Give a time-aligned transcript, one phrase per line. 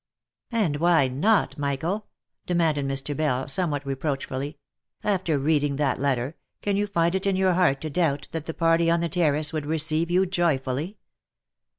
[0.51, 2.07] "And why not, Michael?"
[2.47, 3.15] demanded Mr.
[3.15, 4.57] Bell somewhat reproach fully;"
[5.03, 8.53] after reading that letter, can you find it in your heart to doubt that the
[8.55, 10.97] party on the terrace would receive you joyfully